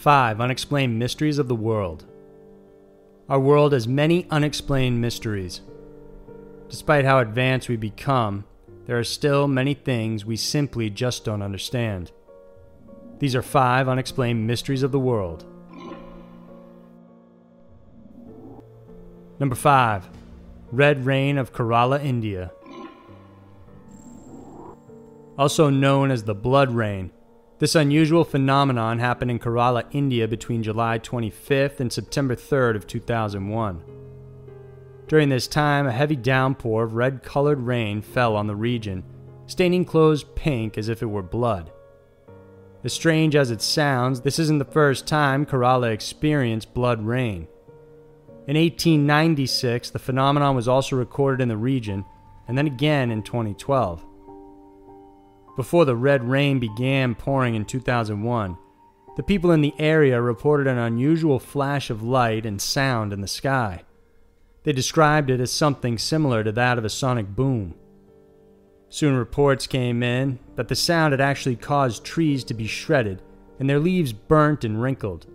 5. 0.00 0.40
Unexplained 0.40 0.98
Mysteries 0.98 1.38
of 1.38 1.46
the 1.46 1.54
World. 1.54 2.06
Our 3.28 3.38
world 3.38 3.74
has 3.74 3.86
many 3.86 4.26
unexplained 4.30 4.98
mysteries. 4.98 5.60
Despite 6.70 7.04
how 7.04 7.18
advanced 7.18 7.68
we 7.68 7.76
become, 7.76 8.46
there 8.86 8.98
are 8.98 9.04
still 9.04 9.46
many 9.46 9.74
things 9.74 10.24
we 10.24 10.36
simply 10.36 10.88
just 10.88 11.26
don't 11.26 11.42
understand. 11.42 12.12
These 13.18 13.34
are 13.34 13.42
five 13.42 13.88
unexplained 13.88 14.46
mysteries 14.46 14.82
of 14.82 14.90
the 14.90 14.98
world. 14.98 15.44
Number 19.38 19.54
5. 19.54 20.08
Red 20.72 21.04
Rain 21.04 21.36
of 21.36 21.52
Kerala, 21.52 22.02
India. 22.02 22.52
Also 25.36 25.68
known 25.68 26.10
as 26.10 26.24
the 26.24 26.34
Blood 26.34 26.70
Rain, 26.70 27.10
this 27.60 27.74
unusual 27.74 28.24
phenomenon 28.24 28.98
happened 28.98 29.30
in 29.30 29.38
Kerala, 29.38 29.84
India 29.92 30.26
between 30.26 30.62
July 30.62 30.98
25th 30.98 31.78
and 31.78 31.92
September 31.92 32.34
3rd 32.34 32.74
of 32.74 32.86
2001. 32.86 33.84
During 35.06 35.28
this 35.28 35.46
time, 35.46 35.86
a 35.86 35.92
heavy 35.92 36.16
downpour 36.16 36.84
of 36.84 36.94
red 36.94 37.22
colored 37.22 37.60
rain 37.60 38.00
fell 38.00 38.34
on 38.34 38.46
the 38.46 38.56
region, 38.56 39.04
staining 39.46 39.84
clothes 39.84 40.24
pink 40.34 40.78
as 40.78 40.88
if 40.88 41.02
it 41.02 41.06
were 41.06 41.22
blood. 41.22 41.70
As 42.82 42.94
strange 42.94 43.36
as 43.36 43.50
it 43.50 43.60
sounds, 43.60 44.22
this 44.22 44.38
isn't 44.38 44.58
the 44.58 44.64
first 44.64 45.06
time 45.06 45.44
Kerala 45.44 45.92
experienced 45.92 46.72
blood 46.72 47.02
rain. 47.04 47.46
In 48.46 48.56
1896, 48.56 49.90
the 49.90 49.98
phenomenon 49.98 50.56
was 50.56 50.66
also 50.66 50.96
recorded 50.96 51.42
in 51.42 51.48
the 51.48 51.58
region, 51.58 52.06
and 52.48 52.56
then 52.56 52.66
again 52.66 53.10
in 53.10 53.22
2012. 53.22 54.02
Before 55.60 55.84
the 55.84 55.94
red 55.94 56.24
rain 56.24 56.58
began 56.58 57.14
pouring 57.14 57.54
in 57.54 57.66
2001, 57.66 58.56
the 59.18 59.22
people 59.22 59.50
in 59.50 59.60
the 59.60 59.74
area 59.78 60.18
reported 60.18 60.66
an 60.66 60.78
unusual 60.78 61.38
flash 61.38 61.90
of 61.90 62.02
light 62.02 62.46
and 62.46 62.58
sound 62.58 63.12
in 63.12 63.20
the 63.20 63.28
sky. 63.28 63.82
They 64.62 64.72
described 64.72 65.28
it 65.28 65.38
as 65.38 65.52
something 65.52 65.98
similar 65.98 66.42
to 66.44 66.52
that 66.52 66.78
of 66.78 66.86
a 66.86 66.88
sonic 66.88 67.36
boom. 67.36 67.74
Soon 68.88 69.16
reports 69.16 69.66
came 69.66 70.02
in 70.02 70.38
that 70.56 70.68
the 70.68 70.74
sound 70.74 71.12
had 71.12 71.20
actually 71.20 71.56
caused 71.56 72.06
trees 72.06 72.42
to 72.44 72.54
be 72.54 72.66
shredded 72.66 73.20
and 73.58 73.68
their 73.68 73.78
leaves 73.78 74.14
burnt 74.14 74.64
and 74.64 74.80
wrinkled. 74.80 75.26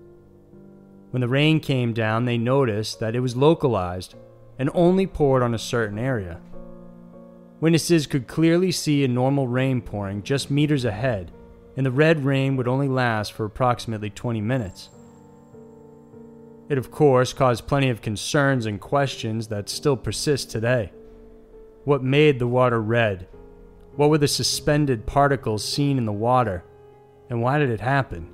When 1.12 1.22
the 1.22 1.28
rain 1.28 1.60
came 1.60 1.94
down, 1.94 2.26
they 2.26 2.40
noticed 2.40 3.00
that 3.00 3.16
it 3.16 3.20
was 3.20 3.36
localized 3.36 4.16
and 4.58 4.72
only 4.74 5.06
poured 5.06 5.44
on 5.44 5.54
a 5.54 5.60
certain 5.60 6.00
area. 6.00 6.42
Witnesses 7.66 8.06
could 8.06 8.28
clearly 8.28 8.72
see 8.72 9.04
a 9.04 9.08
normal 9.08 9.48
rain 9.48 9.82
pouring 9.82 10.22
just 10.22 10.52
meters 10.52 10.86
ahead, 10.86 11.32
and 11.76 11.84
the 11.84 11.90
red 11.90 12.24
rain 12.24 12.56
would 12.56 12.68
only 12.68 12.88
last 12.88 13.34
for 13.34 13.44
approximately 13.44 14.12
20 14.12 14.40
minutes. 14.40 14.92
It, 16.70 16.78
of 16.78 16.92
course, 16.92 17.34
caused 17.34 17.66
plenty 17.66 17.90
of 17.90 18.04
concerns 18.04 18.68
and 18.68 18.80
questions 18.80 19.48
that 19.48 19.68
still 19.68 19.98
persist 19.98 20.52
today. 20.52 20.92
What 21.86 22.04
made 22.04 22.38
the 22.38 22.46
water 22.46 22.80
red? 22.80 23.28
What 23.96 24.12
were 24.12 24.20
the 24.20 24.28
suspended 24.28 25.08
particles 25.08 25.66
seen 25.66 25.98
in 25.98 26.06
the 26.06 26.12
water? 26.12 26.64
And 27.32 27.42
why 27.42 27.58
did 27.58 27.72
it 27.72 27.82
happen? 27.82 28.32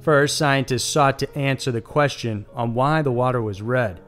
First, 0.00 0.36
scientists 0.36 0.84
sought 0.84 1.18
to 1.20 1.34
answer 1.34 1.72
the 1.72 1.80
question 1.80 2.44
on 2.52 2.74
why 2.74 3.00
the 3.00 3.10
water 3.10 3.40
was 3.40 3.62
red. 3.62 4.02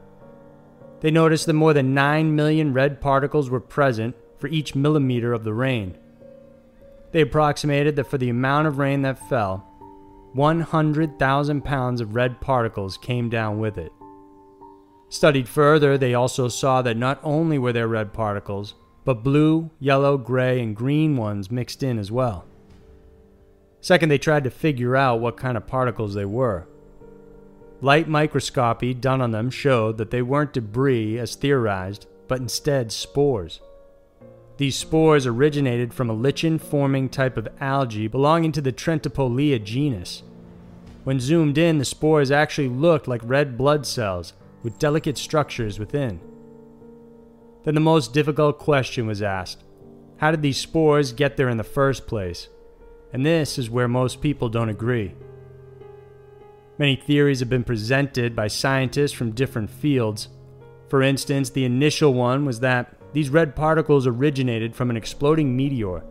They 1.03 1.11
noticed 1.11 1.47
that 1.47 1.53
more 1.53 1.73
than 1.73 1.93
9 1.93 2.33
million 2.33 2.73
red 2.73 3.01
particles 3.01 3.49
were 3.49 3.59
present 3.59 4.15
for 4.37 4.47
each 4.47 4.73
millimeter 4.73 5.33
of 5.33 5.43
the 5.43 5.53
rain. 5.53 5.97
They 7.11 7.19
approximated 7.19 7.97
that 7.97 8.05
for 8.05 8.17
the 8.17 8.29
amount 8.29 8.67
of 8.67 8.77
rain 8.77 9.01
that 9.01 9.27
fell, 9.27 9.67
100,000 10.31 11.61
pounds 11.61 11.99
of 11.99 12.15
red 12.15 12.39
particles 12.39 12.97
came 12.97 13.29
down 13.29 13.59
with 13.59 13.77
it. 13.77 13.91
Studied 15.09 15.49
further, 15.49 15.97
they 15.97 16.13
also 16.13 16.47
saw 16.47 16.81
that 16.81 16.95
not 16.95 17.19
only 17.21 17.59
were 17.59 17.73
there 17.73 17.89
red 17.89 18.13
particles, 18.13 18.73
but 19.03 19.23
blue, 19.23 19.71
yellow, 19.81 20.17
gray, 20.17 20.61
and 20.61 20.73
green 20.73 21.17
ones 21.17 21.51
mixed 21.51 21.83
in 21.83 21.99
as 21.99 22.13
well. 22.13 22.45
Second, 23.81 24.07
they 24.07 24.17
tried 24.17 24.45
to 24.45 24.49
figure 24.49 24.95
out 24.95 25.19
what 25.19 25.35
kind 25.35 25.57
of 25.57 25.67
particles 25.67 26.13
they 26.13 26.23
were. 26.23 26.65
Light 27.83 28.07
microscopy 28.07 28.93
done 28.93 29.19
on 29.19 29.31
them 29.31 29.49
showed 29.49 29.97
that 29.97 30.09
they 30.09 30.21
weren't 30.21 30.53
debris 30.53 31.19
as 31.19 31.35
theorized, 31.35 32.07
but 32.29 32.39
instead 32.39 32.93
spores. 32.93 33.59
These 34.55 34.77
spores 34.77 35.27
originated 35.27 35.93
from 35.93 36.09
a 36.09 36.13
lichen 36.13 36.59
forming 36.59 37.09
type 37.09 37.35
of 37.35 37.49
algae 37.59 38.07
belonging 38.07 38.53
to 38.53 38.61
the 38.61 38.71
Trentepohlia 38.71 39.61
genus. 39.61 40.23
When 41.03 41.19
zoomed 41.19 41.57
in, 41.57 41.77
the 41.77 41.83
spores 41.83 42.31
actually 42.31 42.69
looked 42.69 43.09
like 43.09 43.19
red 43.25 43.57
blood 43.57 43.85
cells 43.85 44.31
with 44.63 44.79
delicate 44.79 45.17
structures 45.17 45.77
within. 45.77 46.21
Then 47.65 47.75
the 47.75 47.81
most 47.81 48.13
difficult 48.13 48.59
question 48.59 49.07
was 49.07 49.21
asked 49.21 49.61
How 50.19 50.31
did 50.31 50.41
these 50.41 50.57
spores 50.57 51.11
get 51.11 51.35
there 51.35 51.49
in 51.49 51.57
the 51.57 51.65
first 51.65 52.07
place? 52.07 52.47
And 53.11 53.25
this 53.25 53.57
is 53.57 53.69
where 53.69 53.89
most 53.89 54.21
people 54.21 54.47
don't 54.47 54.69
agree. 54.69 55.15
Many 56.77 56.95
theories 56.95 57.39
have 57.39 57.49
been 57.49 57.63
presented 57.63 58.35
by 58.35 58.47
scientists 58.47 59.11
from 59.11 59.31
different 59.31 59.69
fields. 59.69 60.29
For 60.89 61.03
instance, 61.03 61.49
the 61.49 61.65
initial 61.65 62.13
one 62.13 62.45
was 62.45 62.59
that 62.61 62.95
these 63.13 63.29
red 63.29 63.55
particles 63.55 64.07
originated 64.07 64.75
from 64.75 64.89
an 64.89 64.97
exploding 64.97 65.55
meteor, 65.55 66.03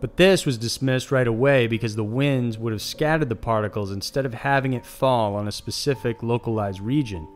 but 0.00 0.16
this 0.16 0.46
was 0.46 0.58
dismissed 0.58 1.10
right 1.10 1.26
away 1.26 1.66
because 1.66 1.96
the 1.96 2.04
winds 2.04 2.56
would 2.56 2.72
have 2.72 2.82
scattered 2.82 3.28
the 3.28 3.34
particles 3.34 3.90
instead 3.90 4.24
of 4.24 4.34
having 4.34 4.74
it 4.74 4.86
fall 4.86 5.34
on 5.34 5.48
a 5.48 5.52
specific 5.52 6.22
localized 6.22 6.80
region. 6.80 7.26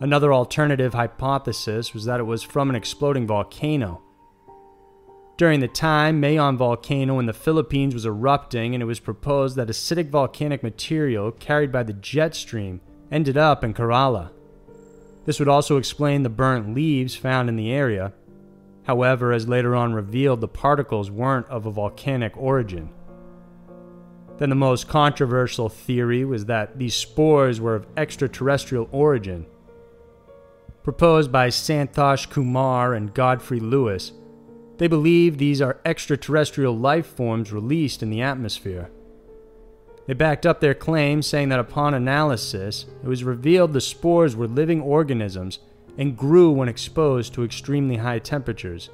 Another 0.00 0.32
alternative 0.32 0.92
hypothesis 0.92 1.94
was 1.94 2.04
that 2.04 2.20
it 2.20 2.24
was 2.24 2.42
from 2.42 2.68
an 2.68 2.76
exploding 2.76 3.26
volcano, 3.26 4.02
during 5.40 5.60
the 5.60 5.68
time, 5.68 6.20
Mayon 6.20 6.58
volcano 6.58 7.18
in 7.18 7.24
the 7.24 7.32
Philippines 7.32 7.94
was 7.94 8.04
erupting, 8.04 8.74
and 8.74 8.82
it 8.82 8.84
was 8.84 9.00
proposed 9.00 9.56
that 9.56 9.68
acidic 9.68 10.10
volcanic 10.10 10.62
material 10.62 11.32
carried 11.32 11.72
by 11.72 11.82
the 11.82 11.94
jet 11.94 12.34
stream 12.34 12.78
ended 13.10 13.38
up 13.38 13.64
in 13.64 13.72
Kerala. 13.72 14.32
This 15.24 15.38
would 15.38 15.48
also 15.48 15.78
explain 15.78 16.24
the 16.24 16.28
burnt 16.28 16.74
leaves 16.74 17.16
found 17.16 17.48
in 17.48 17.56
the 17.56 17.72
area. 17.72 18.12
However, 18.82 19.32
as 19.32 19.48
later 19.48 19.74
on 19.74 19.94
revealed, 19.94 20.42
the 20.42 20.46
particles 20.46 21.10
weren't 21.10 21.46
of 21.46 21.64
a 21.64 21.70
volcanic 21.70 22.36
origin. 22.36 22.90
Then 24.36 24.50
the 24.50 24.56
most 24.56 24.88
controversial 24.88 25.70
theory 25.70 26.22
was 26.22 26.44
that 26.44 26.78
these 26.78 26.94
spores 26.94 27.62
were 27.62 27.76
of 27.76 27.86
extraterrestrial 27.96 28.90
origin. 28.92 29.46
Proposed 30.82 31.32
by 31.32 31.48
Santhosh 31.48 32.28
Kumar 32.28 32.92
and 32.92 33.14
Godfrey 33.14 33.60
Louis, 33.60 34.12
they 34.80 34.88
believe 34.88 35.36
these 35.36 35.60
are 35.60 35.78
extraterrestrial 35.84 36.74
life 36.74 37.04
forms 37.04 37.52
released 37.52 38.02
in 38.02 38.08
the 38.08 38.22
atmosphere. 38.22 38.90
They 40.06 40.14
backed 40.14 40.46
up 40.46 40.60
their 40.60 40.72
claim, 40.72 41.20
saying 41.20 41.50
that 41.50 41.60
upon 41.60 41.92
analysis, 41.92 42.86
it 43.04 43.06
was 43.06 43.22
revealed 43.22 43.74
the 43.74 43.82
spores 43.82 44.34
were 44.34 44.48
living 44.48 44.80
organisms 44.80 45.58
and 45.98 46.16
grew 46.16 46.50
when 46.50 46.70
exposed 46.70 47.34
to 47.34 47.44
extremely 47.44 47.98
high 47.98 48.20
temperatures. 48.20 48.88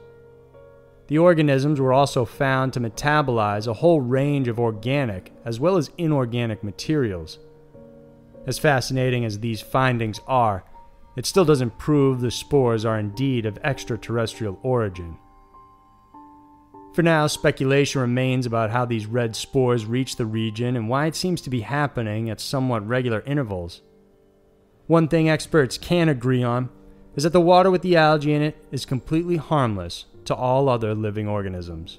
The 1.07 1.19
organisms 1.19 1.79
were 1.79 1.93
also 1.93 2.25
found 2.25 2.73
to 2.73 2.81
metabolize 2.81 3.69
a 3.69 3.75
whole 3.75 4.01
range 4.01 4.49
of 4.49 4.59
organic 4.59 5.33
as 5.45 5.61
well 5.61 5.77
as 5.77 5.93
inorganic 5.97 6.65
materials. 6.65 7.39
As 8.45 8.59
fascinating 8.59 9.25
as 9.25 9.39
these 9.39 9.61
findings 9.61 10.19
are, 10.27 10.65
it 11.15 11.27
still 11.27 11.45
doesn't 11.45 11.79
prove 11.79 12.21
the 12.21 12.33
spores 12.33 12.85
are 12.85 12.99
indeed 12.99 13.47
of 13.47 13.61
extraterrestrial 13.63 14.59
origin. 14.65 15.17
For 16.97 17.03
now, 17.03 17.27
speculation 17.27 18.01
remains 18.01 18.47
about 18.47 18.71
how 18.71 18.87
these 18.87 19.05
red 19.05 19.37
spores 19.37 19.85
reach 19.85 20.17
the 20.17 20.25
region 20.25 20.77
and 20.77 20.89
why 20.89 21.05
it 21.05 21.15
seems 21.15 21.43
to 21.43 21.51
be 21.51 21.61
happening 21.61 22.31
at 22.31 22.41
somewhat 22.41 22.89
regular 22.89 23.23
intervals. 23.27 23.83
One 24.87 25.07
thing 25.07 25.29
experts 25.29 25.77
can 25.77 26.09
agree 26.09 26.43
on 26.43 26.71
is 27.15 27.25
that 27.25 27.35
the 27.35 27.41
water 27.43 27.71
with 27.71 27.83
the 27.83 27.97
algae 27.97 28.33
in 28.33 28.41
it 28.41 28.57
is 28.73 28.87
completely 28.87 29.37
harmless 29.37 30.07
to 30.25 30.35
all 30.35 30.71
other 30.71 30.95
living 30.95 31.29
organisms. 31.29 31.99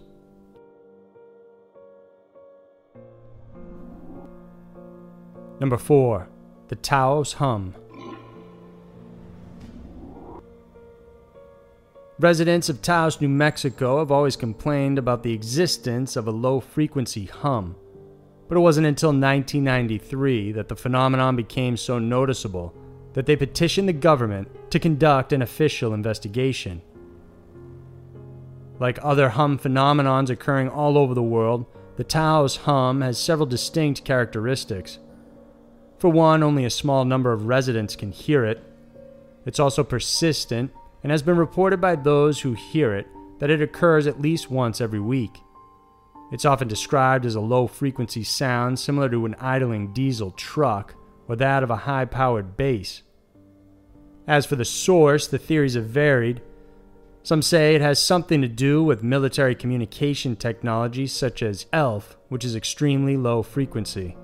Number 5.59 5.77
4. 5.77 6.27
The 6.69 6.75
Taos 6.75 7.33
Hum. 7.33 7.75
Residents 12.19 12.67
of 12.67 12.81
Taos, 12.81 13.21
New 13.21 13.29
Mexico 13.29 13.99
have 13.99 14.11
always 14.11 14.35
complained 14.35 14.97
about 14.97 15.21
the 15.21 15.33
existence 15.33 16.15
of 16.15 16.25
a 16.27 16.31
low 16.31 16.59
frequency 16.59 17.25
hum, 17.25 17.75
but 18.49 18.57
it 18.57 18.61
wasn't 18.61 18.87
until 18.87 19.09
1993 19.09 20.51
that 20.53 20.67
the 20.67 20.75
phenomenon 20.75 21.35
became 21.35 21.77
so 21.77 21.99
noticeable 21.99 22.73
that 23.13 23.27
they 23.27 23.35
petitioned 23.35 23.87
the 23.87 23.93
government 23.93 24.47
to 24.71 24.79
conduct 24.79 25.31
an 25.31 25.43
official 25.43 25.93
investigation. 25.93 26.81
Like 28.79 28.97
other 29.03 29.29
hum 29.29 29.59
phenomenons 29.59 30.31
occurring 30.31 30.69
all 30.69 30.97
over 30.97 31.13
the 31.13 31.21
world, 31.21 31.67
The 31.97 32.03
Taos 32.03 32.57
hum 32.57 33.01
has 33.01 33.19
several 33.19 33.45
distinct 33.45 34.03
characteristics. 34.03 34.97
For 35.99 36.09
one, 36.09 36.41
only 36.41 36.65
a 36.65 36.71
small 36.71 37.05
number 37.05 37.31
of 37.31 37.45
residents 37.45 37.95
can 37.95 38.11
hear 38.11 38.43
it. 38.43 38.63
It's 39.45 39.59
also 39.59 39.83
persistent 39.83 40.71
and 41.03 41.11
has 41.11 41.21
been 41.21 41.37
reported 41.37 41.79
by 41.79 41.95
those 41.95 42.41
who 42.41 42.53
hear 42.53 42.93
it 42.95 43.07
that 43.39 43.49
it 43.49 43.61
occurs 43.61 44.07
at 44.07 44.21
least 44.21 44.49
once 44.49 44.81
every 44.81 44.99
week. 44.99 45.41
It's 46.31 46.45
often 46.45 46.67
described 46.67 47.25
as 47.25 47.35
a 47.35 47.41
low 47.41 47.67
frequency 47.67 48.23
sound 48.23 48.79
similar 48.79 49.09
to 49.09 49.25
an 49.25 49.35
idling 49.39 49.93
diesel 49.93 50.31
truck 50.31 50.95
or 51.27 51.35
that 51.35 51.63
of 51.63 51.69
a 51.69 51.75
high 51.75 52.05
powered 52.05 52.57
bass. 52.57 53.03
As 54.27 54.45
for 54.45 54.55
the 54.55 54.65
source, 54.65 55.27
the 55.27 55.37
theories 55.37 55.75
have 55.75 55.85
varied, 55.85 56.41
some 57.23 57.41
say 57.41 57.75
it 57.75 57.81
has 57.81 58.01
something 58.01 58.41
to 58.41 58.47
do 58.47 58.81
with 58.81 59.03
military 59.03 59.53
communication 59.53 60.37
technology 60.37 61.07
such 61.07 61.43
as 61.43 61.65
ELF, 61.73 62.15
which 62.29 62.45
is 62.45 62.55
extremely 62.55 63.17
low 63.17 63.43
frequency. 63.43 64.15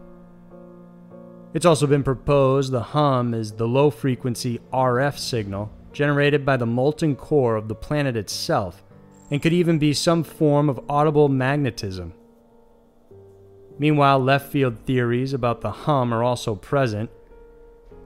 It's 1.54 1.66
also 1.66 1.86
been 1.86 2.04
proposed 2.04 2.72
the 2.72 2.81
hum 2.81 3.34
is 3.34 3.52
the 3.52 3.68
low 3.68 3.90
frequency 3.90 4.60
RF 4.72 5.20
signal 5.20 5.70
generated 5.94 6.45
by 6.45 6.57
the 6.57 6.66
molten 6.66 7.16
core 7.16 7.56
of 7.56 7.68
the 7.68 7.75
planet 7.75 8.18
itself, 8.18 8.84
and 9.31 9.42
could 9.42 9.54
even 9.54 9.80
be 9.80 9.94
some 9.94 10.24
form 10.24 10.69
of 10.69 10.80
audible 10.90 11.30
magnetism. 11.30 12.13
Meanwhile, 13.80 14.19
left 14.19 14.51
field 14.51 14.78
theories 14.86 15.34
about 15.34 15.62
the 15.62 15.72
hum 15.72 16.13
are 16.13 16.24
also 16.24 16.56
present. 16.56 17.10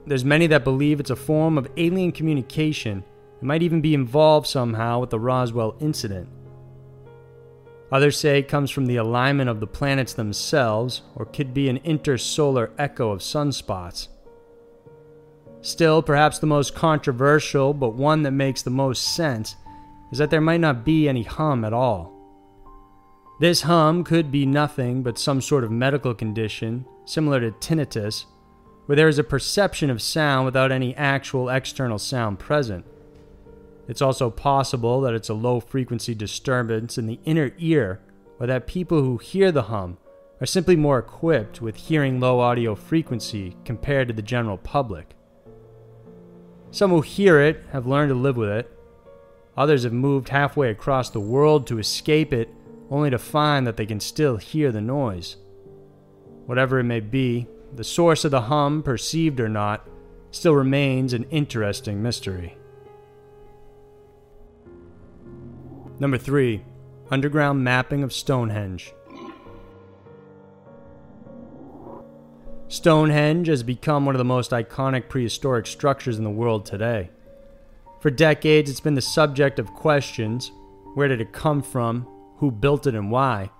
There's 0.06 0.24
many 0.24 0.46
that 0.46 0.64
believe 0.64 1.00
it's 1.00 1.10
a 1.10 1.16
form 1.16 1.58
of 1.58 1.68
alien 1.76 2.12
communication 2.12 3.04
it 3.40 3.44
might 3.44 3.62
even 3.62 3.80
be 3.80 3.94
involved 3.94 4.46
somehow 4.48 4.98
with 4.98 5.10
the 5.10 5.20
Roswell 5.20 5.76
incident. 5.80 6.28
Others 7.92 8.18
say 8.18 8.38
it 8.38 8.48
comes 8.48 8.70
from 8.70 8.86
the 8.86 8.96
alignment 8.96 9.48
of 9.48 9.60
the 9.60 9.66
planets 9.66 10.12
themselves, 10.12 11.02
or 11.14 11.24
could 11.24 11.54
be 11.54 11.68
an 11.68 11.78
intersolar 11.80 12.70
echo 12.78 13.10
of 13.10 13.20
sunspots. 13.20 14.08
Still, 15.60 16.02
perhaps 16.02 16.38
the 16.38 16.46
most 16.46 16.74
controversial, 16.74 17.74
but 17.74 17.94
one 17.94 18.22
that 18.22 18.30
makes 18.30 18.62
the 18.62 18.70
most 18.70 19.14
sense, 19.14 19.56
is 20.12 20.18
that 20.18 20.30
there 20.30 20.40
might 20.40 20.60
not 20.60 20.84
be 20.84 21.08
any 21.08 21.24
hum 21.24 21.64
at 21.64 21.72
all. 21.72 22.14
This 23.40 23.62
hum 23.62 24.04
could 24.04 24.30
be 24.30 24.46
nothing 24.46 25.02
but 25.02 25.18
some 25.18 25.40
sort 25.40 25.64
of 25.64 25.70
medical 25.70 26.14
condition, 26.14 26.84
similar 27.04 27.40
to 27.40 27.52
tinnitus, 27.52 28.24
where 28.86 28.96
there 28.96 29.08
is 29.08 29.18
a 29.18 29.24
perception 29.24 29.90
of 29.90 30.00
sound 30.00 30.46
without 30.46 30.72
any 30.72 30.94
actual 30.96 31.48
external 31.48 31.98
sound 31.98 32.38
present. 32.38 32.84
It's 33.86 34.02
also 34.02 34.30
possible 34.30 35.00
that 35.02 35.14
it's 35.14 35.28
a 35.28 35.34
low 35.34 35.60
frequency 35.60 36.14
disturbance 36.14 36.98
in 36.98 37.06
the 37.06 37.20
inner 37.24 37.52
ear, 37.58 38.00
or 38.40 38.46
that 38.46 38.66
people 38.66 39.02
who 39.02 39.18
hear 39.18 39.52
the 39.52 39.62
hum 39.62 39.98
are 40.40 40.46
simply 40.46 40.76
more 40.76 40.98
equipped 40.98 41.60
with 41.60 41.76
hearing 41.76 42.20
low 42.20 42.40
audio 42.40 42.74
frequency 42.74 43.56
compared 43.64 44.08
to 44.08 44.14
the 44.14 44.22
general 44.22 44.56
public. 44.56 45.14
Some 46.70 46.90
who 46.90 47.00
hear 47.00 47.40
it 47.40 47.64
have 47.72 47.86
learned 47.86 48.10
to 48.10 48.14
live 48.14 48.36
with 48.36 48.50
it. 48.50 48.70
Others 49.56 49.84
have 49.84 49.92
moved 49.92 50.28
halfway 50.28 50.70
across 50.70 51.10
the 51.10 51.20
world 51.20 51.66
to 51.66 51.78
escape 51.78 52.32
it, 52.32 52.48
only 52.90 53.10
to 53.10 53.18
find 53.18 53.66
that 53.66 53.76
they 53.76 53.86
can 53.86 54.00
still 54.00 54.36
hear 54.36 54.70
the 54.70 54.80
noise. 54.80 55.36
Whatever 56.46 56.78
it 56.78 56.84
may 56.84 57.00
be, 57.00 57.46
the 57.74 57.84
source 57.84 58.24
of 58.24 58.30
the 58.30 58.42
hum, 58.42 58.82
perceived 58.82 59.40
or 59.40 59.48
not, 59.48 59.86
still 60.30 60.54
remains 60.54 61.12
an 61.12 61.24
interesting 61.30 62.02
mystery. 62.02 62.56
Number 65.98 66.18
3. 66.18 66.62
Underground 67.10 67.64
mapping 67.64 68.02
of 68.02 68.12
Stonehenge. 68.12 68.92
Stonehenge 72.68 73.48
has 73.48 73.62
become 73.62 74.04
one 74.04 74.14
of 74.14 74.18
the 74.18 74.24
most 74.24 74.50
iconic 74.50 75.08
prehistoric 75.08 75.66
structures 75.66 76.18
in 76.18 76.24
the 76.24 76.30
world 76.30 76.66
today. 76.66 77.08
For 78.00 78.10
decades, 78.10 78.70
it's 78.70 78.80
been 78.80 78.94
the 78.94 79.00
subject 79.00 79.58
of 79.58 79.72
questions 79.72 80.52
where 80.94 81.08
did 81.08 81.22
it 81.22 81.32
come 81.32 81.62
from, 81.62 82.06
who 82.36 82.50
built 82.50 82.86
it, 82.86 82.94
and 82.94 83.10
why. 83.10 83.50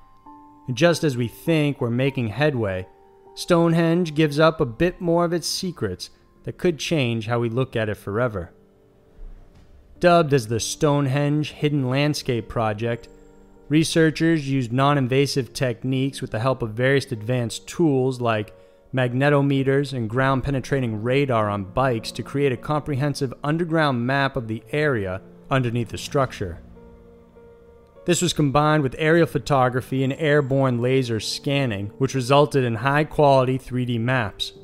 And 0.67 0.77
just 0.77 1.05
as 1.05 1.17
we 1.17 1.27
think 1.27 1.81
we're 1.81 1.89
making 1.89 2.29
headway, 2.29 2.87
Stonehenge 3.35 4.15
gives 4.15 4.39
up 4.39 4.61
a 4.61 4.67
bit 4.67 5.01
more 5.01 5.25
of 5.25 5.33
its 5.33 5.47
secrets 5.47 6.11
that 6.45 6.59
could 6.59 6.79
change 6.79 7.27
how 7.27 7.39
we 7.39 7.49
look 7.49 7.75
at 7.77 7.89
it 7.89 7.95
forever. 7.95 8.53
Dubbed 10.01 10.35
as 10.35 10.49
the 10.49 10.61
Stonehenge 10.61 11.53
Hidden 11.53 11.89
Landscape 11.89 12.47
Project, 12.47 13.09
researchers 13.71 14.51
used 14.51 14.71
non 14.71 14.99
invasive 14.99 15.55
techniques 15.55 16.21
with 16.21 16.31
the 16.31 16.41
help 16.41 16.61
of 16.61 16.71
various 16.71 17.11
advanced 17.11 17.67
tools 17.67 18.21
like 18.21 18.53
magnetometers 18.95 19.93
and 19.93 20.09
ground 20.09 20.43
penetrating 20.43 21.03
radar 21.03 21.49
on 21.51 21.65
bikes 21.65 22.11
to 22.13 22.23
create 22.23 22.53
a 22.53 22.57
comprehensive 22.57 23.35
underground 23.45 24.07
map 24.07 24.37
of 24.37 24.49
the 24.49 24.63
area 24.73 25.21
underneath 25.51 25.91
the 25.91 25.99
structure. 25.99 26.59
This 28.07 28.23
was 28.23 28.33
combined 28.33 28.83
with 28.83 28.95
aerial 28.97 29.27
photography 29.27 30.03
and 30.03 30.15
airborne 30.15 30.81
laser 30.81 31.21
scanning, 31.21 31.89
which 31.99 32.15
resulted 32.15 32.65
in 32.65 32.77
high 32.77 33.05
quality 33.05 33.59
3D 33.59 34.01
maps. 34.01 34.55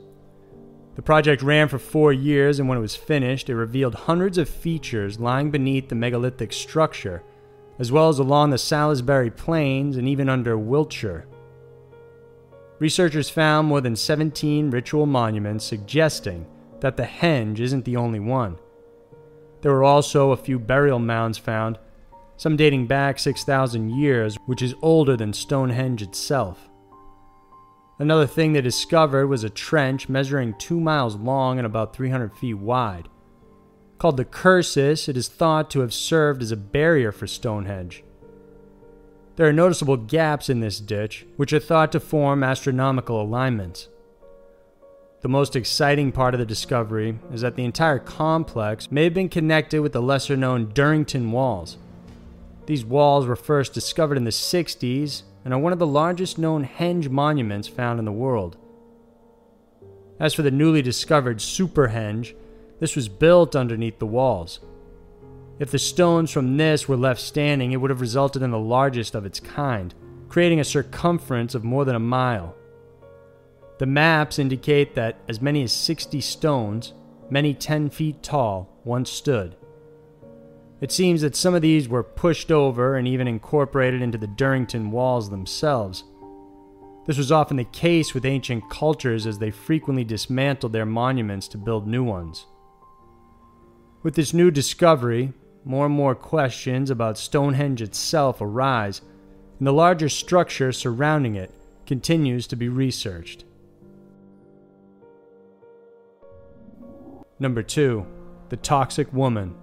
The 0.95 1.03
project 1.03 1.43
ran 1.43 1.69
for 1.69 1.79
four 1.79 2.13
years, 2.13 2.59
and 2.59 2.69
when 2.69 2.79
it 2.79 2.81
was 2.81 2.97
finished, 2.97 3.51
it 3.51 3.57
revealed 3.57 3.95
hundreds 3.95 4.39
of 4.39 4.49
features 4.49 5.21
lying 5.21 5.51
beneath 5.51 5.89
the 5.89 5.95
megalithic 5.95 6.55
structure, 6.55 7.23
as 7.79 7.93
well 7.93 8.09
as 8.09 8.19
along 8.19 8.51
the 8.51 8.59
Salisbury 8.59 9.31
Plains 9.31 9.99
and 9.99 10.09
even 10.09 10.31
under 10.31 10.57
Wiltshire. 10.57 11.27
Researchers 12.85 13.31
found 13.31 13.67
more 13.67 13.81
than 13.81 13.97
17 13.97 14.71
ritual 14.71 15.07
monuments 15.07 15.65
suggesting 15.65 16.45
that 16.81 16.99
the 16.99 17.05
henge 17.05 17.59
isn't 17.59 17.87
the 17.87 17.97
only 17.97 18.21
one. 18.21 18.59
There 19.63 19.73
were 19.73 19.85
also 19.85 20.33
a 20.33 20.37
few 20.37 20.59
burial 20.59 20.99
mounds 20.99 21.39
found, 21.39 21.79
some 22.37 22.59
dating 22.59 22.87
back 22.87 23.19
6,000 23.19 23.89
years, 23.89 24.37
which 24.45 24.61
is 24.61 24.75
older 24.83 25.17
than 25.17 25.33
Stonehenge 25.33 26.03
itself. 26.03 26.69
Another 27.99 28.27
thing 28.27 28.53
they 28.53 28.61
discovered 28.61 29.29
was 29.29 29.45
a 29.45 29.49
trench 29.49 30.11
measuring 30.11 30.53
2 30.59 30.79
miles 30.79 31.17
long 31.17 31.59
and 31.59 31.65
about 31.65 31.97
300 31.97 32.37
feet 32.37 32.59
wide. 32.59 33.09
Called 33.97 34.19
the 34.19 34.27
Cursus, 34.27 35.09
it 35.09 35.17
is 35.17 35.29
thought 35.29 35.71
to 35.71 35.81
have 35.81 35.95
served 35.95 36.43
as 36.43 36.53
a 36.53 36.57
barrier 36.59 37.13
for 37.13 37.27
Stonehenge. 37.27 38.05
There 39.37 39.49
are 39.49 39.53
noticeable 39.53 39.97
gaps 39.97 40.49
in 40.49 40.61
this 40.61 40.79
ditch, 40.79 41.27
which 41.37 41.53
are 41.53 41.59
thought 41.59 41.91
to 41.93 42.01
form 42.01 42.45
astronomical 42.45 43.21
alignments. 43.21 43.89
The 45.23 45.29
most 45.29 45.57
exciting 45.57 46.13
part 46.13 46.35
of 46.35 46.39
the 46.39 46.47
discovery 46.47 47.19
is 47.33 47.41
that 47.41 47.57
the 47.57 47.65
entire 47.65 47.99
complex 47.99 48.93
may 48.93 49.05
have 49.05 49.15
been 49.15 49.29
connected 49.29 49.81
with 49.81 49.93
the 49.93 50.03
lesser 50.03 50.37
known 50.37 50.67
Durrington 50.67 51.33
Walls. 51.33 51.79
These 52.67 52.85
walls 52.85 53.27
were 53.27 53.35
first 53.35 53.73
discovered 53.73 54.19
in 54.19 54.25
the 54.25 54.31
60s 54.31 55.23
and 55.45 55.53
are 55.53 55.59
one 55.59 55.73
of 55.73 55.79
the 55.81 55.87
largest 55.87 56.39
known 56.39 56.65
henge 56.65 57.09
monuments 57.09 57.67
found 57.67 57.99
in 57.99 58.05
the 58.05 58.13
world. 58.13 58.57
As 60.21 60.33
for 60.33 60.43
the 60.43 60.51
newly 60.51 60.81
discovered 60.81 61.39
Superhenge, 61.39 62.35
this 62.79 62.95
was 62.95 63.09
built 63.09 63.57
underneath 63.57 63.99
the 63.99 64.07
walls. 64.07 64.61
If 65.59 65.71
the 65.71 65.79
stones 65.79 66.33
from 66.33 66.57
this 66.57 66.89
were 66.89 66.97
left 66.97 67.21
standing, 67.21 67.73
it 67.73 67.77
would 67.77 67.91
have 67.91 68.01
resulted 68.01 68.43
in 68.43 68.51
the 68.51 68.59
largest 68.59 69.15
of 69.15 69.25
its 69.25 69.39
kind, 69.39 69.95
creating 70.29 70.59
a 70.59 70.65
circumference 70.65 71.55
of 71.55 71.63
more 71.63 71.85
than 71.85 71.95
a 71.95 72.01
mile. 72.01 72.57
The 73.79 73.87
maps 73.87 74.39
indicate 74.39 74.95
that 74.97 75.19
as 75.29 75.41
many 75.41 75.63
as 75.63 75.73
60 75.73 76.21
stones, 76.21 76.93
many 77.31 77.55
10 77.55 77.91
feet 77.91 78.23
tall, 78.23 78.69
once 78.85 79.11
stood. 79.11 79.57
It 80.81 80.91
seems 80.91 81.21
that 81.21 81.37
some 81.37 81.55
of 81.55 81.63
these 81.63 81.89
were 81.89 82.03
pushed 82.03 82.51
over 82.51 82.97
and 82.97 83.07
even 83.07 83.29
incorporated 83.29 84.03
into 84.03 84.19
the 84.19 84.27
Durrington 84.27 84.91
walls 84.91 85.31
themselves. 85.31 86.05
This 87.07 87.17
was 87.17 87.31
often 87.31 87.57
the 87.57 87.65
case 87.65 88.13
with 88.13 88.25
ancient 88.25 88.69
cultures 88.71 89.27
as 89.27 89.39
they 89.39 89.51
frequently 89.51 90.05
dismantled 90.05 90.73
their 90.73 90.87
monuments 90.87 91.47
to 91.49 91.59
build 91.59 91.87
new 91.87 92.03
ones. 92.03 92.47
With 94.03 94.15
this 94.15 94.35
new 94.35 94.51
discovery, 94.51 95.33
more 95.65 95.87
and 95.87 95.95
more 95.95 96.15
questions 96.15 96.91
about 96.91 97.19
Stonehenge 97.19 97.81
itself 97.81 98.41
arise, 98.41 99.01
and 99.59 99.67
the 99.67 99.73
larger 99.73 100.09
structure 100.09 100.73
surrounding 100.73 101.35
it 101.35 101.51
continues 101.87 102.47
to 102.49 102.57
be 102.57 102.69
researched. 102.69 103.45
Number 107.39 107.63
2. 107.63 108.07
The 108.51 108.57
Toxic 108.57 109.13
Woman. 109.13 109.57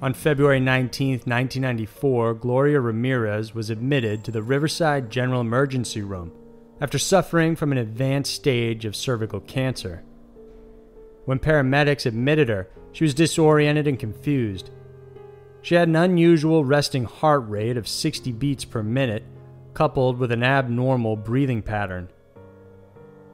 On 0.00 0.14
February 0.14 0.60
19, 0.60 1.10
1994, 1.10 2.34
Gloria 2.34 2.80
Ramirez 2.80 3.52
was 3.52 3.68
admitted 3.68 4.22
to 4.22 4.30
the 4.30 4.42
Riverside 4.42 5.10
General 5.10 5.40
Emergency 5.40 6.02
Room 6.02 6.32
after 6.80 6.98
suffering 6.98 7.56
from 7.56 7.72
an 7.72 7.78
advanced 7.78 8.32
stage 8.32 8.84
of 8.84 8.94
cervical 8.94 9.40
cancer. 9.40 10.04
When 11.28 11.38
paramedics 11.38 12.06
admitted 12.06 12.48
her, 12.48 12.70
she 12.90 13.04
was 13.04 13.12
disoriented 13.12 13.86
and 13.86 13.98
confused. 13.98 14.70
She 15.60 15.74
had 15.74 15.86
an 15.86 15.94
unusual 15.94 16.64
resting 16.64 17.04
heart 17.04 17.46
rate 17.46 17.76
of 17.76 17.86
60 17.86 18.32
beats 18.32 18.64
per 18.64 18.82
minute, 18.82 19.24
coupled 19.74 20.18
with 20.18 20.32
an 20.32 20.42
abnormal 20.42 21.16
breathing 21.16 21.60
pattern. 21.60 22.08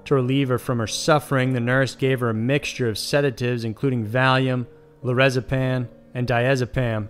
To 0.06 0.16
relieve 0.16 0.48
her 0.48 0.58
from 0.58 0.80
her 0.80 0.88
suffering, 0.88 1.52
the 1.52 1.60
nurse 1.60 1.94
gave 1.94 2.18
her 2.18 2.30
a 2.30 2.34
mixture 2.34 2.88
of 2.88 2.98
sedatives 2.98 3.62
including 3.62 4.04
Valium, 4.04 4.66
lorazepam, 5.04 5.86
and 6.14 6.26
diazepam, 6.26 7.08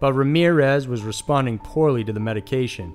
but 0.00 0.14
Ramirez 0.14 0.88
was 0.88 1.02
responding 1.02 1.58
poorly 1.58 2.04
to 2.04 2.12
the 2.14 2.20
medication. 2.20 2.94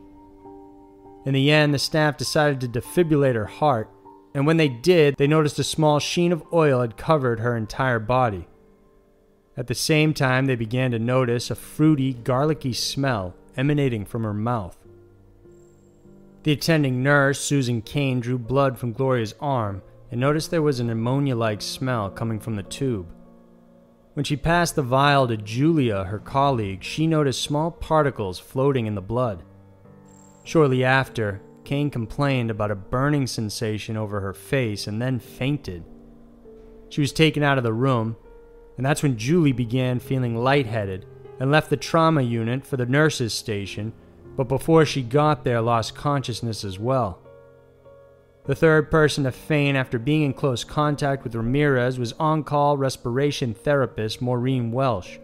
In 1.24 1.36
the 1.36 1.52
end, 1.52 1.72
the 1.72 1.78
staff 1.78 2.18
decided 2.18 2.62
to 2.62 2.68
defibrillate 2.68 3.36
her 3.36 3.46
heart, 3.46 3.92
and 4.38 4.46
when 4.46 4.58
they 4.58 4.68
did, 4.70 5.16
they 5.18 5.26
noticed 5.26 5.58
a 5.58 5.64
small 5.64 5.98
sheen 5.98 6.32
of 6.32 6.44
oil 6.54 6.82
had 6.82 6.96
covered 6.96 7.40
her 7.40 7.58
entire 7.58 7.98
body. 7.98 8.48
At 9.58 9.66
the 9.66 9.74
same 9.74 10.14
time, 10.14 10.46
they 10.46 10.56
began 10.56 10.92
to 10.92 11.00
notice 11.00 11.50
a 11.50 11.56
fruity, 11.56 12.14
garlicky 12.14 12.74
smell 12.74 13.34
emanating 13.58 14.06
from 14.06 14.22
her 14.22 14.36
mouth. 14.36 14.78
The 16.44 16.52
attending 16.52 17.02
nurse, 17.02 17.40
Susan 17.40 17.82
Kane, 17.82 18.20
drew 18.20 18.38
blood 18.38 18.78
from 18.78 18.94
Gloria's 18.94 19.34
arm 19.42 19.82
and 20.12 20.22
noticed 20.22 20.52
there 20.52 20.62
was 20.62 20.80
an 20.80 20.92
ammonia 20.92 21.36
like 21.36 21.64
smell 21.64 22.12
coming 22.12 22.40
from 22.40 22.58
the 22.58 22.62
tube. 22.62 23.08
When 24.14 24.24
she 24.24 24.38
passed 24.38 24.76
the 24.76 24.84
vial 24.84 25.28
to 25.30 25.38
Julia, 25.38 26.04
her 26.04 26.20
colleague, 26.20 26.84
she 26.84 27.08
noticed 27.08 27.42
small 27.42 27.72
particles 27.72 28.38
floating 28.38 28.86
in 28.86 28.94
the 28.94 29.02
blood. 29.02 29.42
Shortly 30.44 30.84
after, 30.84 31.42
Kane 31.68 31.90
complained 31.90 32.50
about 32.50 32.72
a 32.72 32.76
burning 32.76 33.28
sensation 33.28 33.98
over 33.98 34.22
her 34.22 34.34
face 34.34 34.88
and 34.88 35.02
then 35.02 35.20
fainted. 35.20 35.84
She 36.88 37.02
was 37.02 37.12
taken 37.12 37.44
out 37.44 37.58
of 37.58 37.66
the 37.66 37.74
room, 37.74 38.16
and 38.78 38.86
that's 38.86 39.04
when 39.04 39.18
Julie 39.18 39.52
began 39.52 40.00
feeling 40.00 40.38
lightheaded 40.38 41.06
and 41.42 41.52
left 41.52 41.70
the 41.70 41.76
trauma 41.76 42.22
unit 42.22 42.66
for 42.66 42.78
the 42.78 42.86
nurse's 42.86 43.34
station, 43.34 43.92
but 44.38 44.48
before 44.48 44.86
she 44.86 45.02
got 45.04 45.44
there, 45.44 45.60
lost 45.60 45.94
consciousness 45.94 46.64
as 46.64 46.80
well. 46.80 47.20
The 48.46 48.56
third 48.56 48.90
person 48.90 49.26
to 49.26 49.32
faint 49.34 49.76
after 49.76 50.00
being 50.00 50.22
in 50.22 50.34
close 50.34 50.64
contact 50.64 51.26
with 51.26 51.36
Ramirez 51.36 52.00
was 52.00 52.14
on 52.14 52.46
call 52.46 52.78
respiration 52.78 53.54
therapist 53.54 54.22
Maureen 54.22 54.72
Welch. 54.72 55.20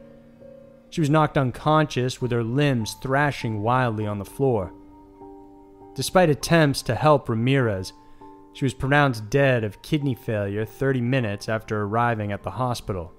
She 0.90 1.00
was 1.00 1.10
knocked 1.10 1.38
unconscious 1.38 2.22
with 2.22 2.32
her 2.32 2.44
limbs 2.44 2.98
thrashing 3.02 3.62
wildly 3.62 4.06
on 4.06 4.20
the 4.20 4.26
floor. 4.26 4.74
Despite 5.96 6.30
attempts 6.30 6.82
to 6.84 6.96
help 6.96 7.30
Ramirez, 7.30 7.94
she 8.54 8.66
was 8.66 8.74
pronounced 8.74 9.30
dead 9.30 9.64
of 9.64 9.82
kidney 9.82 10.16
failure 10.16 10.66
30 10.66 11.02
minutes 11.02 11.48
after 11.48 11.82
arriving 11.82 12.32
at 12.32 12.44
the 12.44 12.52
hospital. 12.52 13.14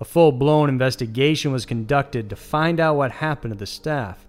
A 0.00 0.04
full 0.04 0.32
blown 0.32 0.68
investigation 0.68 1.52
was 1.52 1.64
conducted 1.64 2.28
to 2.28 2.36
find 2.36 2.80
out 2.80 2.96
what 2.96 3.12
happened 3.12 3.52
to 3.52 3.58
the 3.58 3.66
staff. 3.66 4.26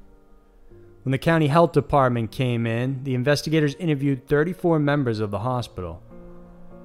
When 1.04 1.12
the 1.12 1.18
county 1.18 1.48
health 1.48 1.74
department 1.74 2.32
came 2.32 2.66
in, 2.66 3.04
the 3.04 3.16
investigators 3.16 3.76
interviewed 3.76 4.28
34 4.28 4.80
members 4.80 5.20
of 5.20 5.32
the 5.32 5.40
hospital. 5.40 6.02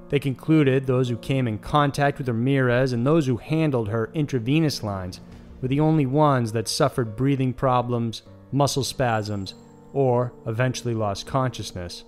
They 0.08 0.18
concluded 0.18 0.86
those 0.86 1.08
who 1.08 1.18
came 1.18 1.46
in 1.46 1.58
contact 1.58 2.18
with 2.18 2.28
Ramirez 2.28 2.92
and 2.92 3.06
those 3.06 3.26
who 3.26 3.36
handled 3.36 3.88
her 3.88 4.10
intravenous 4.14 4.82
lines 4.82 5.20
were 5.60 5.68
the 5.68 5.80
only 5.80 6.06
ones 6.06 6.52
that 6.52 6.66
suffered 6.66 7.14
breathing 7.14 7.52
problems, 7.52 8.22
muscle 8.50 8.84
spasms, 8.84 9.54
or 9.98 10.32
eventually 10.46 10.94
lost 10.94 11.26
consciousness. 11.26 12.04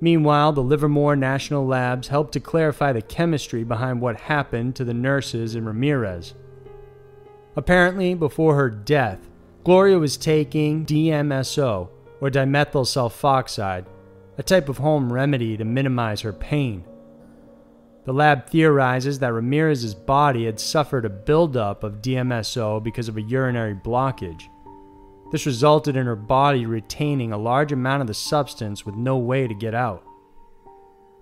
Meanwhile, 0.00 0.52
the 0.52 0.62
Livermore 0.62 1.16
National 1.16 1.66
Labs 1.66 2.06
helped 2.06 2.32
to 2.34 2.38
clarify 2.38 2.92
the 2.92 3.02
chemistry 3.02 3.64
behind 3.64 4.00
what 4.00 4.20
happened 4.20 4.76
to 4.76 4.84
the 4.84 4.94
nurses 4.94 5.56
and 5.56 5.66
Ramirez. 5.66 6.34
Apparently, 7.56 8.14
before 8.14 8.54
her 8.54 8.70
death, 8.70 9.28
Gloria 9.64 9.98
was 9.98 10.16
taking 10.16 10.86
DMSO, 10.86 11.88
or 12.20 12.30
dimethyl 12.30 12.86
sulfoxide, 12.86 13.86
a 14.38 14.42
type 14.44 14.68
of 14.68 14.78
home 14.78 15.12
remedy 15.12 15.56
to 15.56 15.64
minimize 15.64 16.20
her 16.20 16.32
pain. 16.32 16.84
The 18.04 18.12
lab 18.12 18.48
theorizes 18.48 19.18
that 19.18 19.32
Ramirez's 19.32 19.96
body 19.96 20.44
had 20.44 20.60
suffered 20.60 21.04
a 21.04 21.10
buildup 21.10 21.82
of 21.82 22.00
DMSO 22.00 22.80
because 22.84 23.08
of 23.08 23.16
a 23.16 23.22
urinary 23.22 23.74
blockage. 23.74 24.44
This 25.30 25.46
resulted 25.46 25.96
in 25.96 26.06
her 26.06 26.16
body 26.16 26.64
retaining 26.64 27.32
a 27.32 27.38
large 27.38 27.72
amount 27.72 28.00
of 28.00 28.06
the 28.06 28.14
substance 28.14 28.86
with 28.86 28.94
no 28.94 29.18
way 29.18 29.46
to 29.46 29.54
get 29.54 29.74
out. 29.74 30.04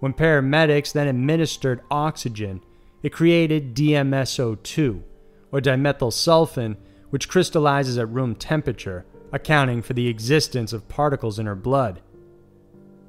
When 0.01 0.13
paramedics 0.13 0.93
then 0.93 1.09
administered 1.09 1.81
oxygen, 1.91 2.61
it 3.03 3.13
created 3.13 3.75
DMSO2, 3.75 5.03
or 5.51 5.61
dimethyl 5.61 6.11
dimethylsulfone, 6.11 6.77
which 7.11 7.29
crystallizes 7.29 7.99
at 7.99 8.11
room 8.11 8.35
temperature, 8.35 9.05
accounting 9.33 9.83
for 9.83 9.95
the 9.95 10.09
existence 10.09 10.73
of 10.73 10.89
particles 10.89 11.39
in 11.39 11.47
her 11.47 11.55
blood. 11.55 12.01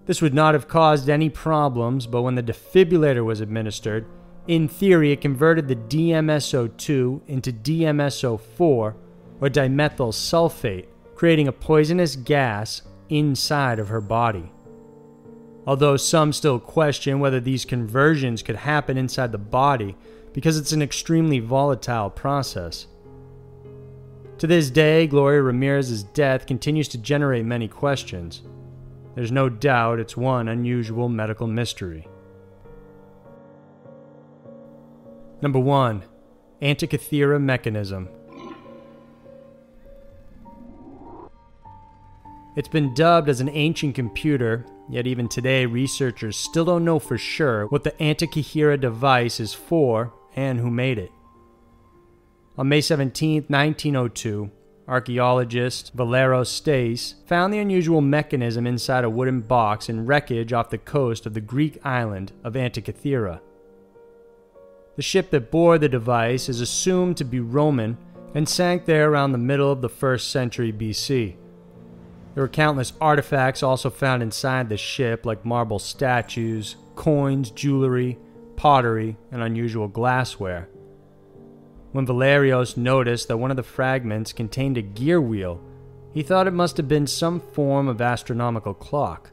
This 0.05 0.21
would 0.21 0.33
not 0.33 0.53
have 0.53 0.67
caused 0.67 1.09
any 1.09 1.29
problems, 1.29 2.07
but 2.07 2.21
when 2.21 2.35
the 2.35 2.43
defibrillator 2.43 3.25
was 3.25 3.41
administered, 3.41 4.05
in 4.47 4.67
theory 4.67 5.11
it 5.11 5.21
converted 5.21 5.67
the 5.67 5.75
DMSO2 5.75 7.21
into 7.27 7.51
DMSO4, 7.51 8.95
or 9.41 9.49
dimethyl 9.49 10.11
sulfate, 10.11 10.87
creating 11.15 11.47
a 11.47 11.51
poisonous 11.51 12.15
gas 12.15 12.81
inside 13.09 13.79
of 13.79 13.89
her 13.89 14.01
body. 14.01 14.51
Although 15.65 15.97
some 15.97 16.31
still 16.31 16.59
question 16.59 17.19
whether 17.19 17.39
these 17.39 17.65
conversions 17.65 18.41
could 18.41 18.55
happen 18.55 18.97
inside 18.97 19.31
the 19.31 19.37
body 19.37 19.95
because 20.33 20.57
it's 20.57 20.71
an 20.71 20.81
extremely 20.81 21.39
volatile 21.39 22.09
process. 22.09 22.87
To 24.37 24.47
this 24.47 24.69
day, 24.69 25.07
Gloria 25.07 25.41
Ramirez's 25.41 26.03
death 26.03 26.45
continues 26.45 26.87
to 26.89 26.97
generate 26.97 27.45
many 27.45 27.67
questions. 27.67 28.43
There's 29.15 29.31
no 29.31 29.49
doubt 29.49 29.99
it's 29.99 30.15
one 30.15 30.47
unusual 30.47 31.09
medical 31.09 31.47
mystery. 31.47 32.07
Number 35.41 35.59
1. 35.59 36.03
Antikythera 36.61 37.41
Mechanism 37.41 38.09
It's 42.57 42.67
been 42.67 42.95
dubbed 42.95 43.29
as 43.29 43.39
an 43.39 43.49
ancient 43.49 43.93
computer, 43.93 44.65
yet 44.89 45.05
even 45.05 45.27
today 45.27 45.67
researchers 45.67 46.35
still 46.35 46.65
don't 46.65 46.83
know 46.83 46.97
for 46.97 47.15
sure 47.15 47.67
what 47.67 47.83
the 47.83 47.91
Antikythera 47.91 48.81
device 48.81 49.39
is 49.39 49.53
for 49.53 50.11
and 50.35 50.59
who 50.59 50.71
made 50.71 50.97
it. 50.97 51.11
On 52.57 52.67
May 52.67 52.81
17, 52.81 53.43
1902, 53.47 54.49
archaeologist 54.87 55.93
Valerio 55.93 56.41
Stais 56.41 57.13
found 57.27 57.53
the 57.53 57.59
unusual 57.59 58.01
mechanism 58.01 58.65
inside 58.65 59.03
a 59.03 59.09
wooden 59.09 59.41
box 59.41 59.87
in 59.87 60.07
wreckage 60.07 60.51
off 60.51 60.71
the 60.71 60.79
coast 60.79 61.27
of 61.27 61.35
the 61.35 61.41
Greek 61.41 61.77
island 61.85 62.31
of 62.43 62.53
Antikythera. 62.53 63.39
The 64.95 65.03
ship 65.03 65.29
that 65.29 65.51
bore 65.51 65.77
the 65.77 65.87
device 65.87 66.49
is 66.49 66.59
assumed 66.59 67.17
to 67.17 67.23
be 67.23 67.39
Roman 67.39 67.99
and 68.33 68.49
sank 68.49 68.85
there 68.85 69.11
around 69.11 69.31
the 69.31 69.37
middle 69.37 69.71
of 69.71 69.81
the 69.81 69.89
1st 69.89 70.21
century 70.21 70.73
BC. 70.73 71.35
There 72.37 72.43
were 72.43 72.49
countless 72.49 72.93
artifacts 73.01 73.63
also 73.63 73.89
found 73.89 74.21
inside 74.21 74.69
the 74.69 74.77
ship, 74.77 75.25
like 75.25 75.43
marble 75.43 75.79
statues, 75.79 76.75
coins, 76.95 77.49
jewelry, 77.49 78.19
pottery, 78.55 79.17
and 79.31 79.41
unusual 79.41 79.87
glassware. 79.87 80.69
When 81.93 82.05
Valerios 82.05 82.77
noticed 82.77 83.27
that 83.27 83.37
one 83.37 83.49
of 83.49 83.57
the 83.57 83.63
fragments 83.63 84.33
contained 84.33 84.77
a 84.77 84.83
gear 84.83 85.19
wheel, 85.19 85.59
he 86.13 86.21
thought 86.21 86.45
it 86.45 86.53
must 86.53 86.77
have 86.77 86.87
been 86.87 87.07
some 87.07 87.39
form 87.39 87.87
of 87.87 88.01
astronomical 88.01 88.75
clock. 88.75 89.31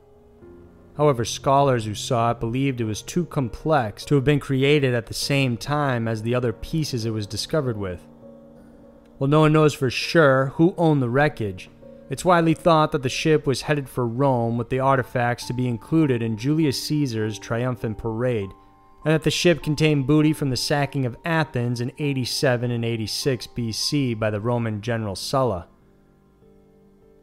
However, 0.97 1.27
scholars 1.27 1.85
who 1.85 1.95
saw 1.95 2.31
it 2.31 2.41
believed 2.41 2.81
it 2.81 2.85
was 2.85 3.03
too 3.03 3.27
complex 3.27 4.07
to 4.07 4.15
have 4.15 4.25
been 4.25 4.41
created 4.41 4.95
at 4.95 5.09
the 5.09 5.13
same 5.13 5.59
time 5.59 6.09
as 6.09 6.23
the 6.23 6.35
other 6.35 6.55
pieces 6.55 7.05
it 7.05 7.11
was 7.11 7.27
discovered 7.27 7.77
with. 7.77 8.07
While 9.19 9.29
no 9.29 9.41
one 9.41 9.53
knows 9.53 9.75
for 9.75 9.91
sure 9.91 10.47
who 10.55 10.75
owned 10.79 11.03
the 11.03 11.11
wreckage, 11.11 11.69
it's 12.15 12.25
widely 12.25 12.55
thought 12.55 12.93
that 12.93 13.03
the 13.03 13.09
ship 13.09 13.45
was 13.45 13.63
headed 13.63 13.89
for 13.89 14.07
Rome 14.07 14.57
with 14.57 14.71
the 14.71 14.79
artifacts 14.79 15.49
to 15.49 15.53
be 15.53 15.67
included 15.67 16.23
in 16.23 16.37
Julius 16.37 16.81
Caesar's 16.85 17.41
triumphant 17.41 17.99
parade 17.99 18.51
and 19.05 19.13
that 19.13 19.25
the 19.25 19.33
ship 19.33 19.65
contained 19.65 20.07
booty 20.07 20.33
from 20.33 20.51
the 20.51 20.57
sacking 20.57 21.05
of 21.07 21.17
Athens 21.25 21.81
in 21.81 21.91
87 21.99 22.71
and 22.71 22.85
86 22.85 23.49
BC 23.49 24.17
by 24.17 24.31
the 24.31 24.39
Roman 24.39 24.81
general 24.81 25.17
Sulla. 25.17 25.67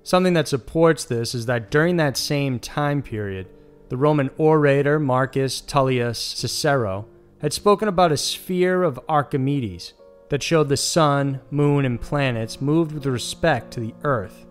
Something 0.04 0.34
that 0.34 0.50
supports 0.50 1.06
this 1.06 1.34
is 1.34 1.46
that 1.46 1.72
during 1.72 1.96
that 1.96 2.18
same 2.18 2.60
time 2.60 3.02
period, 3.02 3.48
the 3.88 3.96
Roman 3.96 4.30
orator 4.38 5.00
Marcus 5.00 5.62
Tullius 5.62 6.20
Cicero 6.20 7.06
had 7.40 7.54
spoken 7.54 7.88
about 7.88 8.12
a 8.12 8.18
sphere 8.18 8.84
of 8.84 9.00
Archimedes 9.08 9.94
that 10.28 10.44
showed 10.44 10.68
the 10.68 10.76
sun, 10.76 11.40
moon, 11.50 11.86
and 11.86 12.02
planets 12.02 12.60
moved 12.60 12.92
with 12.92 13.06
respect 13.06 13.72
to 13.72 13.80
the 13.80 13.94
earth. 14.04 14.48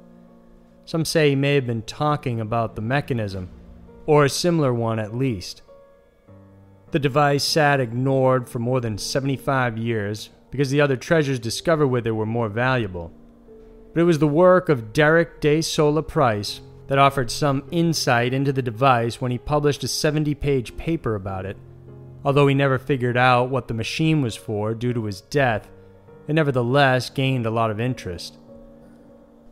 Some 0.91 1.05
say 1.05 1.29
he 1.29 1.37
may 1.37 1.55
have 1.55 1.69
been 1.69 1.83
talking 1.83 2.41
about 2.41 2.75
the 2.75 2.83
mechanism, 2.83 3.49
or 4.07 4.25
a 4.25 4.29
similar 4.29 4.75
one 4.75 4.99
at 4.99 5.15
least. 5.15 5.63
The 6.91 6.99
device 6.99 7.45
sat 7.45 7.79
ignored 7.79 8.49
for 8.49 8.59
more 8.59 8.81
than 8.81 8.99
75 8.99 9.79
years, 9.79 10.31
because 10.51 10.71
the 10.71 10.81
other 10.81 10.97
treasures 10.97 11.39
discovered 11.39 11.87
with 11.87 12.09
it 12.09 12.11
were 12.11 12.27
more 12.27 12.49
valuable. 12.49 13.13
But 13.95 14.01
it 14.01 14.05
was 14.05 14.19
the 14.19 14.27
work 14.27 14.69
of 14.69 14.93
Derek 14.93 15.41
de 15.41 15.63
Sola 15.63 16.03
Price 16.03 16.61
that 16.89 16.99
offered 16.99 17.31
some 17.31 17.69
insight 17.71 18.35
into 18.35 18.53
the 18.53 18.61
device 18.61 19.21
when 19.21 19.31
he 19.31 19.39
published 19.39 19.85
a 19.85 19.87
70 19.87 20.35
page 20.35 20.77
paper 20.77 21.15
about 21.15 21.47
it. 21.47 21.57
Although 22.25 22.49
he 22.49 22.55
never 22.57 22.81
figured 22.81 23.17
out 23.17 23.49
what 23.49 23.69
the 23.69 23.75
machine 23.75 24.23
was 24.23 24.35
for 24.35 24.75
due 24.75 24.93
to 24.95 25.05
his 25.05 25.21
death, 25.21 25.69
it 26.27 26.33
nevertheless 26.33 27.11
gained 27.11 27.47
a 27.47 27.51
lot 27.53 27.71
of 27.71 27.79
interest. 27.79 28.39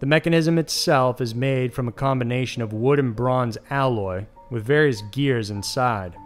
The 0.00 0.07
mechanism 0.07 0.59
itself 0.59 1.21
is 1.21 1.35
made 1.35 1.75
from 1.75 1.88
a 1.88 1.93
combination 1.93 2.62
of 2.62 2.73
wood 2.73 2.99
and 2.99 3.17
bronze 3.17 3.59
alloy 3.69 4.26
with 4.50 4.64
various 4.64 5.02
gears 5.11 5.50
inside. 5.50 6.17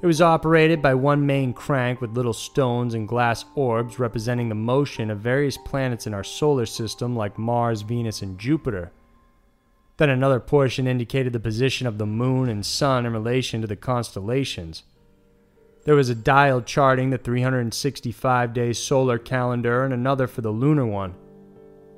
It 0.00 0.06
was 0.06 0.22
operated 0.22 0.80
by 0.80 0.94
one 0.94 1.26
main 1.26 1.52
crank 1.52 2.00
with 2.00 2.16
little 2.16 2.32
stones 2.32 2.94
and 2.94 3.08
glass 3.08 3.44
orbs 3.56 3.98
representing 3.98 4.48
the 4.48 4.54
motion 4.54 5.10
of 5.10 5.18
various 5.18 5.56
planets 5.56 6.06
in 6.06 6.14
our 6.14 6.22
solar 6.22 6.66
system 6.66 7.16
like 7.16 7.36
Mars, 7.36 7.82
Venus, 7.82 8.22
and 8.22 8.38
Jupiter. 8.38 8.92
Then 9.96 10.10
another 10.10 10.38
portion 10.38 10.86
indicated 10.86 11.32
the 11.32 11.40
position 11.40 11.88
of 11.88 11.98
the 11.98 12.06
moon 12.06 12.48
and 12.48 12.64
sun 12.64 13.06
in 13.06 13.12
relation 13.12 13.60
to 13.60 13.66
the 13.66 13.74
constellations. 13.74 14.84
There 15.84 15.96
was 15.96 16.10
a 16.10 16.14
dial 16.14 16.62
charting 16.62 17.10
the 17.10 17.18
365 17.18 18.54
day 18.54 18.72
solar 18.72 19.18
calendar 19.18 19.84
and 19.84 19.92
another 19.92 20.28
for 20.28 20.42
the 20.42 20.52
lunar 20.52 20.86
one. 20.86 21.14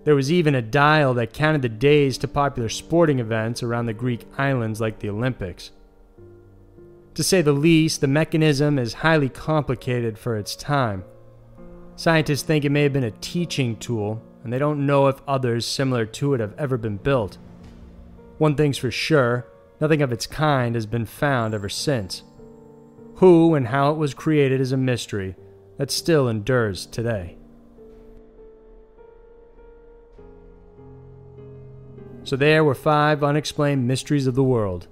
There 0.05 0.15
was 0.15 0.33
even 0.33 0.55
a 0.55 0.63
dial 0.63 1.13
that 1.15 1.35
counted 1.35 1.63
the 1.63 1.69
days 1.69 2.17
to 2.19 2.29
popular 2.29 2.69
sporting 2.69 3.19
events 3.19 3.63
around 3.63 3.87
the 3.87 3.93
Greek 3.93 4.27
islands 4.39 4.81
like 4.81 4.99
the 4.99 5.11
Olympics. 5.11 5.73
To 7.15 7.23
say 7.23 7.43
the 7.43 7.53
least, 7.53 8.01
the 8.01 8.07
mechanism 8.07 8.79
is 8.79 8.95
highly 8.95 9.29
complicated 9.29 10.19
for 10.19 10.37
its 10.37 10.57
time. 10.57 11.05
Scientists 11.97 12.43
think 12.43 12.65
it 12.65 12.71
may 12.71 12.83
have 12.85 12.95
been 12.95 13.05
a 13.05 13.11
teaching 13.11 13.77
tool, 13.77 14.23
and 14.43 14.51
they 14.51 14.59
don't 14.59 14.87
know 14.87 15.09
if 15.09 15.21
others 15.29 15.67
similar 15.67 16.07
to 16.07 16.33
it 16.33 16.41
have 16.41 16.55
ever 16.57 16.79
been 16.79 16.97
built. 16.97 17.37
One 18.39 18.55
thing's 18.55 18.79
for 18.79 18.91
sure 18.91 19.47
nothing 19.83 20.01
of 20.01 20.13
its 20.13 20.27
kind 20.27 20.75
has 20.75 20.87
been 20.87 21.05
found 21.05 21.53
ever 21.53 21.69
since. 21.69 22.23
Who 23.17 23.55
and 23.55 23.67
how 23.67 23.91
it 23.93 23.99
was 23.99 24.15
created 24.15 24.61
is 24.61 24.73
a 24.73 24.79
mystery 24.79 25.37
that 25.77 25.91
still 25.91 26.29
endures 26.29 26.87
today. 26.87 27.37
So, 32.31 32.37
there 32.37 32.63
were 32.63 32.77
five 32.77 33.25
unexplained 33.25 33.89
mysteries 33.89 34.29
of 34.29 34.37
the 34.37 34.45
world. 34.45 34.87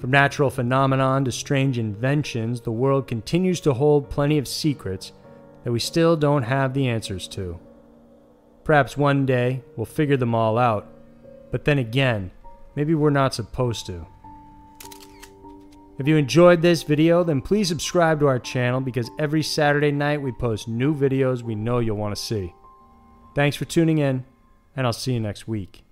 From 0.00 0.10
natural 0.10 0.48
phenomenon 0.48 1.26
to 1.26 1.30
strange 1.30 1.78
inventions, 1.78 2.62
the 2.62 2.72
world 2.72 3.06
continues 3.06 3.60
to 3.60 3.74
hold 3.74 4.08
plenty 4.08 4.38
of 4.38 4.48
secrets 4.48 5.12
that 5.64 5.72
we 5.72 5.78
still 5.78 6.16
don't 6.16 6.44
have 6.44 6.72
the 6.72 6.88
answers 6.88 7.28
to. 7.28 7.60
Perhaps 8.64 8.96
one 8.96 9.26
day 9.26 9.64
we'll 9.76 9.84
figure 9.84 10.16
them 10.16 10.34
all 10.34 10.56
out, 10.56 10.88
but 11.50 11.66
then 11.66 11.78
again, 11.78 12.30
Maybe 12.76 12.94
we're 12.94 13.10
not 13.10 13.34
supposed 13.34 13.86
to. 13.86 14.06
If 15.98 16.06
you 16.06 16.16
enjoyed 16.16 16.60
this 16.60 16.82
video, 16.82 17.24
then 17.24 17.40
please 17.40 17.68
subscribe 17.68 18.20
to 18.20 18.26
our 18.26 18.38
channel 18.38 18.80
because 18.82 19.10
every 19.18 19.42
Saturday 19.42 19.90
night 19.90 20.20
we 20.20 20.30
post 20.30 20.68
new 20.68 20.94
videos 20.94 21.42
we 21.42 21.54
know 21.54 21.78
you'll 21.78 21.96
want 21.96 22.14
to 22.14 22.22
see. 22.22 22.54
Thanks 23.34 23.56
for 23.56 23.64
tuning 23.64 23.98
in, 23.98 24.26
and 24.76 24.86
I'll 24.86 24.92
see 24.92 25.14
you 25.14 25.20
next 25.20 25.48
week. 25.48 25.85